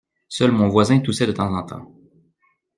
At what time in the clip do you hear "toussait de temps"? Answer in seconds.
1.01-1.55